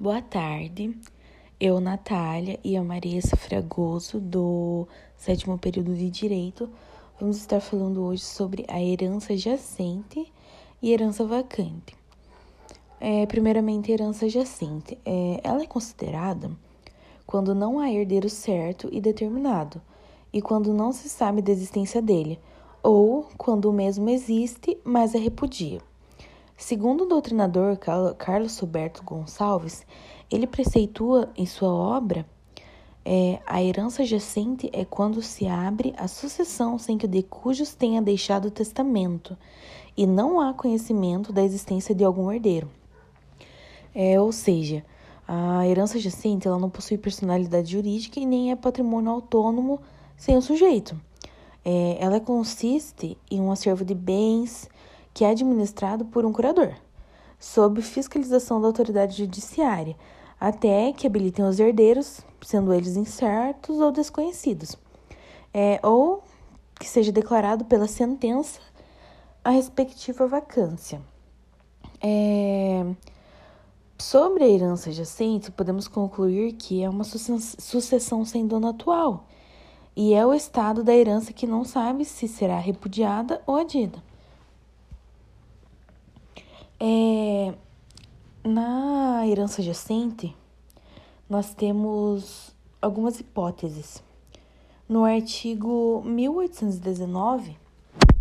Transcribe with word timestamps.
Boa 0.00 0.22
tarde, 0.22 0.96
eu, 1.58 1.80
Natália 1.80 2.60
e 2.62 2.76
a 2.76 2.84
Maria 2.84 3.20
Fragoso, 3.20 4.20
do 4.20 4.86
sétimo 5.16 5.58
período 5.58 5.92
de 5.92 6.08
Direito, 6.08 6.70
vamos 7.18 7.38
estar 7.38 7.58
falando 7.58 8.04
hoje 8.04 8.22
sobre 8.22 8.64
a 8.68 8.80
herança 8.80 9.36
jacente 9.36 10.32
e 10.80 10.92
herança 10.92 11.24
vacante. 11.24 11.96
É, 13.00 13.26
primeiramente, 13.26 13.90
herança 13.90 14.28
jacente. 14.28 14.96
É, 15.04 15.40
ela 15.42 15.64
é 15.64 15.66
considerada 15.66 16.52
quando 17.26 17.52
não 17.52 17.80
há 17.80 17.90
herdeiro 17.90 18.30
certo 18.30 18.88
e 18.92 19.00
determinado, 19.00 19.82
e 20.32 20.40
quando 20.40 20.72
não 20.72 20.92
se 20.92 21.08
sabe 21.08 21.42
da 21.42 21.50
existência 21.50 22.00
dele, 22.00 22.38
ou 22.84 23.26
quando 23.36 23.64
o 23.68 23.72
mesmo 23.72 24.08
existe, 24.08 24.78
mas 24.84 25.16
é 25.16 25.18
repudia. 25.18 25.87
Segundo 26.58 27.04
o 27.04 27.06
doutrinador 27.06 27.78
Carlos 28.18 28.58
Roberto 28.58 29.04
Gonçalves, 29.04 29.86
ele 30.28 30.46
preceitua 30.46 31.30
em 31.36 31.46
sua 31.46 31.72
obra 31.72 32.26
é, 33.04 33.40
a 33.46 33.62
herança 33.62 34.04
jacente 34.04 34.68
é 34.70 34.84
quando 34.84 35.22
se 35.22 35.46
abre 35.46 35.94
a 35.96 36.06
sucessão 36.06 36.76
sem 36.78 36.98
que 36.98 37.06
o 37.06 37.08
de 37.08 37.22
cujos 37.22 37.74
tenha 37.74 38.02
deixado 38.02 38.50
testamento 38.50 39.34
e 39.96 40.06
não 40.06 40.40
há 40.40 40.52
conhecimento 40.52 41.32
da 41.32 41.42
existência 41.42 41.94
de 41.94 42.04
algum 42.04 42.30
herdeiro. 42.30 42.68
É, 43.94 44.20
ou 44.20 44.30
seja, 44.30 44.84
a 45.26 45.66
herança 45.66 45.98
jacente 45.98 46.46
ela 46.46 46.58
não 46.58 46.68
possui 46.68 46.98
personalidade 46.98 47.72
jurídica 47.72 48.20
e 48.20 48.26
nem 48.26 48.50
é 48.50 48.56
patrimônio 48.56 49.12
autônomo 49.12 49.80
sem 50.14 50.36
o 50.36 50.42
sujeito. 50.42 50.94
É, 51.64 51.96
ela 52.00 52.20
consiste 52.20 53.16
em 53.30 53.40
um 53.40 53.50
acervo 53.50 53.84
de 53.84 53.94
bens, 53.94 54.68
que 55.18 55.24
é 55.24 55.30
administrado 55.30 56.04
por 56.04 56.24
um 56.24 56.32
curador, 56.32 56.72
sob 57.40 57.82
fiscalização 57.82 58.60
da 58.60 58.68
autoridade 58.68 59.16
judiciária, 59.16 59.96
até 60.40 60.92
que 60.92 61.08
habilitem 61.08 61.44
os 61.44 61.58
herdeiros, 61.58 62.20
sendo 62.40 62.72
eles 62.72 62.94
incertos 62.94 63.80
ou 63.80 63.90
desconhecidos, 63.90 64.76
é, 65.52 65.80
ou 65.82 66.22
que 66.78 66.88
seja 66.88 67.10
declarado 67.10 67.64
pela 67.64 67.88
sentença 67.88 68.60
a 69.42 69.50
respectiva 69.50 70.24
vacância. 70.28 71.02
É, 72.00 72.86
sobre 73.98 74.44
a 74.44 74.48
herança 74.48 74.88
adjacente, 74.88 75.50
podemos 75.50 75.88
concluir 75.88 76.52
que 76.52 76.80
é 76.80 76.88
uma 76.88 77.02
sucessão 77.02 78.24
sem 78.24 78.46
dono 78.46 78.68
atual, 78.68 79.24
e 79.96 80.14
é 80.14 80.24
o 80.24 80.32
estado 80.32 80.84
da 80.84 80.94
herança 80.94 81.32
que 81.32 81.44
não 81.44 81.64
sabe 81.64 82.04
se 82.04 82.28
será 82.28 82.60
repudiada 82.60 83.42
ou 83.44 83.56
adida. 83.56 84.00
É, 86.80 87.54
na 88.44 89.26
herança 89.26 89.60
adjacente, 89.60 90.36
nós 91.28 91.52
temos 91.52 92.54
algumas 92.80 93.18
hipóteses. 93.18 94.00
No 94.88 95.04
artigo 95.04 96.02
1819 96.04 97.56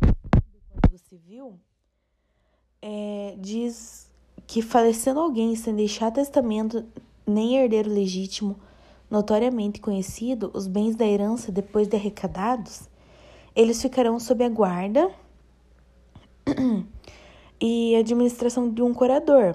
do 0.00 0.80
Código 0.80 0.98
Civil, 0.98 1.58
é, 2.82 3.36
diz 3.38 4.10
que 4.46 4.60
falecendo 4.60 5.20
alguém 5.20 5.56
sem 5.56 5.74
deixar 5.74 6.10
testamento 6.10 6.84
nem 7.26 7.56
herdeiro 7.56 7.90
legítimo 7.90 8.56
notoriamente 9.10 9.80
conhecido, 9.80 10.50
os 10.52 10.66
bens 10.66 10.94
da 10.94 11.06
herança 11.06 11.50
depois 11.50 11.88
de 11.88 11.96
arrecadados, 11.96 12.88
eles 13.56 13.80
ficarão 13.80 14.20
sob 14.20 14.44
a 14.44 14.48
guarda 14.48 15.10
e 17.62 17.94
administração 17.94 18.68
de 18.68 18.82
um 18.82 18.92
curador, 18.92 19.54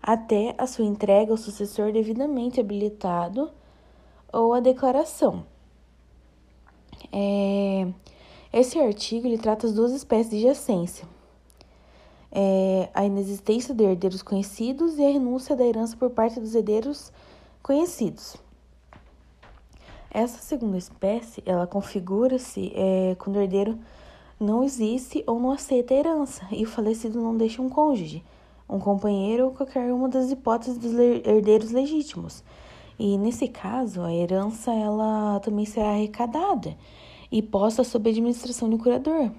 até 0.00 0.54
a 0.56 0.64
sua 0.64 0.84
entrega 0.84 1.32
ao 1.32 1.36
sucessor 1.36 1.90
devidamente 1.90 2.60
habilitado 2.60 3.50
ou 4.32 4.54
a 4.54 4.60
declaração. 4.60 5.44
É, 7.12 7.88
esse 8.52 8.78
artigo 8.78 9.26
ele 9.26 9.38
trata 9.38 9.66
as 9.66 9.74
duas 9.74 9.90
espécies 9.90 10.30
de 10.30 10.40
jacência. 10.40 11.04
É, 12.30 12.88
a 12.94 13.04
inexistência 13.04 13.74
de 13.74 13.82
herdeiros 13.82 14.22
conhecidos 14.22 14.96
e 14.96 15.04
a 15.04 15.10
renúncia 15.10 15.56
da 15.56 15.66
herança 15.66 15.96
por 15.96 16.10
parte 16.10 16.38
dos 16.38 16.54
herdeiros 16.54 17.10
conhecidos. 17.60 18.36
Essa 20.12 20.38
segunda 20.38 20.78
espécie, 20.78 21.42
ela 21.44 21.66
configura-se 21.66 22.72
é, 22.76 23.16
quando 23.18 23.36
o 23.36 23.40
herdeiro 23.40 23.76
não 24.40 24.62
existe 24.62 25.22
ou 25.26 25.40
não 25.40 25.50
aceita 25.50 25.94
herança 25.94 26.46
e 26.50 26.64
o 26.64 26.68
falecido 26.68 27.20
não 27.20 27.36
deixa 27.36 27.60
um 27.60 27.68
cônjuge, 27.68 28.22
um 28.68 28.78
companheiro 28.78 29.46
ou 29.46 29.50
qualquer 29.52 29.92
uma 29.92 30.08
das 30.08 30.30
hipóteses 30.30 30.78
dos 30.78 30.92
herdeiros 30.94 31.70
legítimos. 31.72 32.44
E 32.98 33.16
nesse 33.16 33.48
caso, 33.48 34.02
a 34.02 34.12
herança 34.12 34.72
ela 34.72 35.40
também 35.40 35.64
será 35.64 35.90
arrecadada 35.90 36.76
e 37.30 37.42
posta 37.42 37.84
sob 37.84 38.10
administração 38.10 38.68
do 38.68 38.78
curador. 38.78 39.30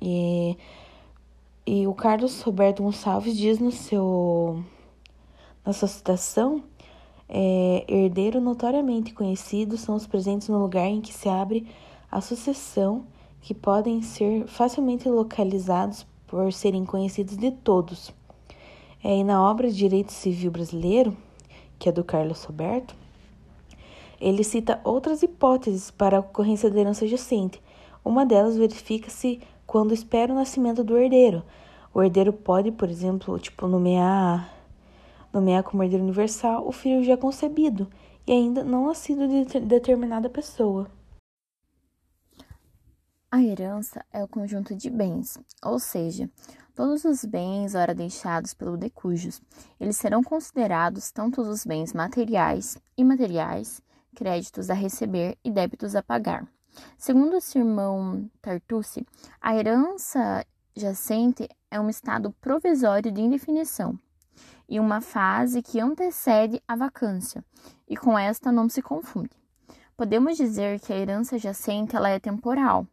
E, 0.00 0.56
e 1.66 1.86
o 1.86 1.94
Carlos 1.94 2.42
Roberto 2.42 2.82
Gonçalves 2.82 3.36
diz 3.36 3.58
no 3.58 3.72
seu 3.72 4.62
na 5.64 5.72
sua 5.72 5.88
citação 5.88 6.62
é, 7.28 7.84
herdeiro 7.88 8.40
notoriamente 8.40 9.12
conhecido 9.12 9.76
são 9.76 9.96
os 9.96 10.06
presentes 10.06 10.48
no 10.48 10.58
lugar 10.58 10.86
em 10.86 11.00
que 11.00 11.12
se 11.12 11.28
abre 11.28 11.66
a 12.10 12.20
sucessão 12.20 13.04
que 13.40 13.54
podem 13.54 14.02
ser 14.02 14.46
facilmente 14.46 15.08
localizados 15.08 16.06
por 16.26 16.52
serem 16.52 16.84
conhecidos 16.84 17.36
de 17.36 17.50
todos. 17.50 18.12
É, 19.02 19.16
e 19.16 19.24
na 19.24 19.42
obra 19.42 19.68
de 19.68 19.76
Direito 19.76 20.12
Civil 20.12 20.50
Brasileiro, 20.50 21.16
que 21.78 21.88
é 21.88 21.92
do 21.92 22.02
Carlos 22.02 22.42
Roberto, 22.44 22.94
ele 24.20 24.42
cita 24.42 24.80
outras 24.82 25.22
hipóteses 25.22 25.90
para 25.90 26.16
a 26.16 26.20
ocorrência 26.20 26.70
da 26.70 26.80
herança 26.80 27.04
adjacente. 27.04 27.62
Uma 28.04 28.24
delas 28.24 28.56
verifica-se 28.56 29.40
quando 29.66 29.92
espera 29.92 30.32
o 30.32 30.36
nascimento 30.36 30.82
do 30.82 30.96
herdeiro. 30.96 31.42
O 31.92 32.02
herdeiro 32.02 32.32
pode, 32.32 32.70
por 32.72 32.88
exemplo, 32.88 33.38
tipo, 33.38 33.66
nomear, 33.66 34.52
nomear 35.32 35.62
como 35.62 35.82
herdeiro 35.82 36.04
universal 36.04 36.66
o 36.66 36.72
filho 36.72 37.04
já 37.04 37.16
concebido 37.16 37.86
e 38.26 38.32
ainda 38.32 38.64
não 38.64 38.86
nascido 38.86 39.28
de 39.28 39.60
determinada 39.60 40.28
pessoa. 40.28 40.88
A 43.36 43.42
herança 43.42 44.02
é 44.10 44.24
o 44.24 44.28
conjunto 44.28 44.74
de 44.74 44.88
bens, 44.88 45.38
ou 45.62 45.78
seja, 45.78 46.26
todos 46.74 47.04
os 47.04 47.22
bens 47.22 47.74
ora 47.74 47.94
deixados 47.94 48.54
pelo 48.54 48.78
decujus, 48.78 49.42
eles 49.78 49.98
serão 49.98 50.24
considerados 50.24 51.10
tanto 51.12 51.42
os 51.42 51.62
bens 51.62 51.92
materiais, 51.92 52.78
imateriais, 52.96 53.82
créditos 54.14 54.70
a 54.70 54.72
receber 54.72 55.36
e 55.44 55.50
débitos 55.50 55.94
a 55.94 56.02
pagar. 56.02 56.48
Segundo 56.96 57.36
o 57.36 57.40
sermão 57.42 58.26
Tartucci, 58.40 59.06
a 59.38 59.54
herança 59.54 60.42
jacente 60.74 61.46
é 61.70 61.78
um 61.78 61.90
estado 61.90 62.34
provisório 62.40 63.12
de 63.12 63.20
indefinição 63.20 63.98
e 64.66 64.80
uma 64.80 65.02
fase 65.02 65.60
que 65.60 65.78
antecede 65.78 66.58
a 66.66 66.74
vacância, 66.74 67.44
e 67.86 67.98
com 67.98 68.18
esta 68.18 68.50
não 68.50 68.66
se 68.66 68.80
confunde. 68.80 69.36
Podemos 69.94 70.38
dizer 70.38 70.80
que 70.80 70.90
a 70.90 70.96
herança 70.96 71.38
jacente 71.38 71.94
ela 71.94 72.08
é 72.08 72.18
temporal, 72.18 72.86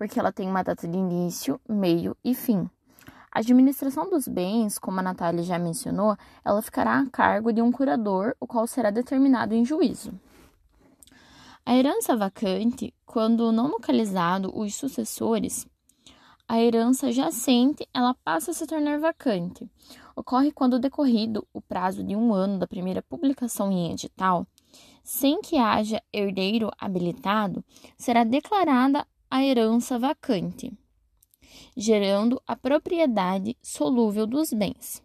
porque 0.00 0.18
ela 0.18 0.32
tem 0.32 0.48
uma 0.48 0.62
data 0.62 0.88
de 0.88 0.96
início, 0.96 1.60
meio 1.68 2.16
e 2.24 2.34
fim. 2.34 2.70
A 3.30 3.40
administração 3.40 4.08
dos 4.08 4.26
bens, 4.26 4.78
como 4.78 4.98
a 4.98 5.02
Natália 5.02 5.42
já 5.42 5.58
mencionou, 5.58 6.16
ela 6.42 6.62
ficará 6.62 7.00
a 7.00 7.10
cargo 7.10 7.52
de 7.52 7.60
um 7.60 7.70
curador, 7.70 8.34
o 8.40 8.46
qual 8.46 8.66
será 8.66 8.90
determinado 8.90 9.54
em 9.54 9.62
juízo. 9.62 10.18
A 11.66 11.76
herança 11.76 12.16
vacante, 12.16 12.94
quando 13.04 13.52
não 13.52 13.66
localizado 13.66 14.50
os 14.58 14.74
sucessores, 14.74 15.68
a 16.48 16.58
herança 16.58 17.12
jacente, 17.12 17.86
ela 17.92 18.14
passa 18.24 18.52
a 18.52 18.54
se 18.54 18.66
tornar 18.66 18.98
vacante. 19.00 19.70
Ocorre 20.16 20.50
quando 20.50 20.80
decorrido 20.80 21.46
o 21.52 21.60
prazo 21.60 22.02
de 22.02 22.16
um 22.16 22.32
ano 22.32 22.58
da 22.58 22.66
primeira 22.66 23.02
publicação 23.02 23.70
em 23.70 23.92
edital, 23.92 24.46
sem 25.04 25.42
que 25.42 25.58
haja 25.58 26.02
herdeiro 26.10 26.70
habilitado, 26.78 27.62
será 27.98 28.24
declarada 28.24 29.06
a 29.30 29.44
herança 29.44 29.96
vacante, 29.96 30.72
gerando 31.76 32.42
a 32.46 32.56
propriedade 32.56 33.56
solúvel 33.62 34.26
dos 34.26 34.52
bens. 34.52 35.02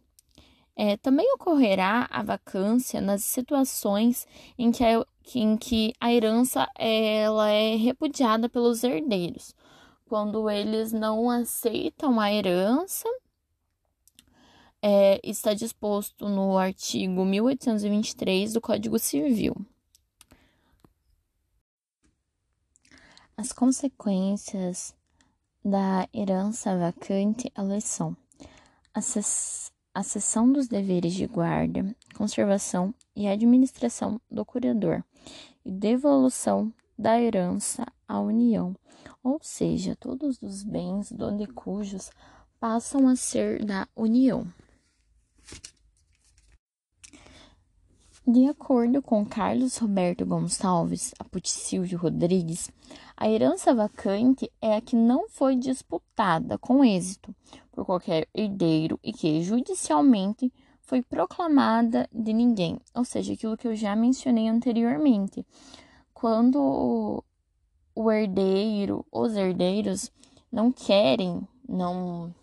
É, 0.75 0.97
também 0.97 1.31
ocorrerá 1.33 2.07
a 2.09 2.23
vacância 2.23 2.99
nas 2.99 3.23
situações 3.23 4.27
em 4.57 4.71
que 4.71 4.83
a, 4.83 5.05
em 5.33 5.55
que 5.55 5.93
a 5.99 6.11
herança 6.11 6.67
ela 6.75 7.49
é 7.49 7.75
repudiada 7.75 8.49
pelos 8.49 8.83
herdeiros, 8.83 9.53
quando 10.05 10.49
eles 10.49 10.91
não 10.91 11.29
aceitam 11.29 12.19
a 12.19 12.33
herança. 12.33 13.07
É, 14.81 15.19
está 15.23 15.53
disposto 15.53 16.27
no 16.27 16.57
artigo 16.57 17.23
1823 17.25 18.53
do 18.53 18.61
Código 18.61 18.99
Civil. 18.99 19.55
As 23.37 23.51
consequências 23.51 24.95
da 25.63 26.07
herança 26.13 26.77
vacante 26.77 27.51
elas 27.53 27.83
são 27.83 28.15
a 28.93 30.03
cessão 30.03 30.49
dos 30.49 30.69
deveres 30.69 31.13
de 31.13 31.27
guarda, 31.27 31.93
conservação 32.15 32.95
e 33.13 33.27
administração 33.27 34.21
do 34.31 34.45
curador 34.45 35.03
e 35.65 35.71
devolução 35.71 36.71
da 36.97 37.19
herança 37.19 37.85
à 38.07 38.21
União, 38.21 38.73
ou 39.21 39.37
seja, 39.41 39.97
todos 39.97 40.41
os 40.41 40.63
bens 40.63 41.11
do 41.11 41.29
decujos 41.31 42.11
passam 42.57 43.05
a 43.05 43.17
ser 43.17 43.65
da 43.65 43.85
União. 43.93 44.47
De 48.27 48.47
acordo 48.47 49.03
com 49.03 49.23
Carlos 49.23 49.77
Roberto 49.77 50.25
Gonçalves 50.25 51.13
Aputicilvio 51.19 51.99
Rodrigues, 51.99 52.71
a 53.17 53.29
herança 53.29 53.73
vacante 53.73 54.51
é 54.61 54.75
a 54.75 54.81
que 54.81 54.95
não 54.95 55.29
foi 55.29 55.55
disputada 55.55 56.57
com 56.57 56.83
êxito 56.83 57.33
por 57.71 57.85
qualquer 57.85 58.27
herdeiro 58.33 58.99
e 59.03 59.13
que 59.13 59.41
judicialmente 59.41 60.51
foi 60.81 61.01
proclamada 61.01 62.07
de 62.13 62.31
ninguém, 62.33 62.79
ou 62.93 63.03
seja, 63.03 63.33
aquilo 63.33 63.57
que 63.57 63.67
eu 63.67 63.75
já 63.75 63.95
mencionei 63.95 64.47
anteriormente. 64.47 65.45
Quando 66.13 67.23
o 67.95 68.11
herdeiro, 68.11 69.05
os 69.11 69.35
herdeiros 69.35 70.11
não 70.51 70.71
querem, 70.71 71.47
não 71.67 72.33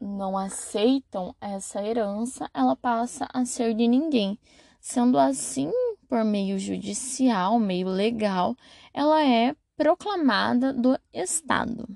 não 0.00 0.36
aceitam 0.36 1.34
essa 1.40 1.82
herança, 1.82 2.50
ela 2.52 2.76
passa 2.76 3.26
a 3.32 3.44
ser 3.44 3.74
de 3.74 3.88
ninguém. 3.88 4.38
Sendo 4.78 5.18
assim, 5.18 5.72
por 6.14 6.22
meio 6.22 6.60
judicial, 6.60 7.58
meio 7.58 7.88
legal, 7.88 8.56
ela 8.92 9.26
é 9.26 9.52
proclamada 9.76 10.72
do 10.72 10.96
Estado. 11.12 11.88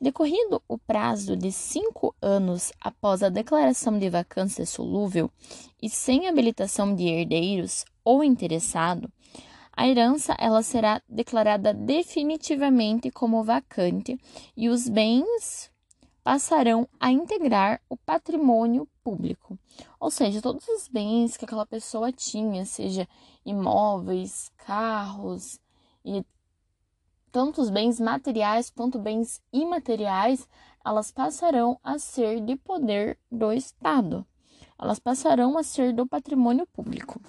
Decorrido 0.00 0.62
o 0.66 0.78
prazo 0.78 1.36
de 1.36 1.52
cinco 1.52 2.16
anos 2.22 2.72
após 2.80 3.22
a 3.22 3.28
declaração 3.28 3.98
de 3.98 4.08
vacância 4.08 4.64
solúvel 4.64 5.30
e 5.82 5.90
sem 5.90 6.26
habilitação 6.26 6.94
de 6.94 7.02
herdeiros 7.02 7.84
ou 8.02 8.24
interessado, 8.24 9.12
a 9.76 9.86
herança 9.86 10.34
ela 10.38 10.62
será 10.62 11.02
declarada 11.06 11.74
definitivamente 11.74 13.10
como 13.10 13.44
vacante 13.44 14.18
e 14.56 14.70
os 14.70 14.88
bens 14.88 15.70
passarão 16.22 16.88
a 17.00 17.10
integrar 17.10 17.80
o 17.88 17.96
patrimônio 17.96 18.88
público. 19.02 19.58
Ou 19.98 20.10
seja, 20.10 20.40
todos 20.40 20.66
os 20.68 20.88
bens 20.88 21.36
que 21.36 21.44
aquela 21.44 21.66
pessoa 21.66 22.12
tinha, 22.12 22.64
seja 22.64 23.08
imóveis, 23.44 24.50
carros 24.56 25.60
e 26.04 26.24
tantos 27.30 27.70
bens 27.70 27.98
materiais 27.98 28.70
quanto 28.70 28.98
bens 28.98 29.40
imateriais, 29.52 30.48
elas 30.84 31.10
passarão 31.10 31.78
a 31.82 31.98
ser 31.98 32.40
de 32.40 32.56
poder 32.56 33.18
do 33.30 33.52
Estado. 33.52 34.26
Elas 34.78 34.98
passarão 34.98 35.56
a 35.56 35.62
ser 35.62 35.92
do 35.94 36.06
patrimônio 36.06 36.66
público. 36.66 37.20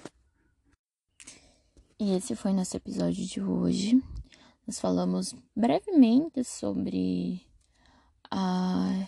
E 1.98 2.12
esse 2.12 2.34
foi 2.34 2.52
nosso 2.52 2.76
episódio 2.76 3.24
de 3.24 3.40
hoje. 3.40 4.02
Nós 4.66 4.80
falamos 4.80 5.34
brevemente 5.54 6.42
sobre 6.42 7.46
a 8.36 9.06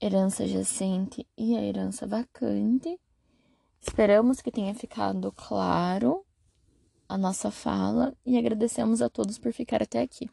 herança 0.00 0.46
jacente 0.46 1.26
e 1.36 1.56
a 1.56 1.62
herança 1.62 2.06
vacante. 2.06 3.00
Esperamos 3.80 4.40
que 4.40 4.52
tenha 4.52 4.72
ficado 4.72 5.32
claro 5.32 6.24
a 7.08 7.18
nossa 7.18 7.50
fala 7.50 8.16
e 8.24 8.38
agradecemos 8.38 9.02
a 9.02 9.10
todos 9.10 9.36
por 9.36 9.52
ficar 9.52 9.82
até 9.82 10.00
aqui. 10.00 10.30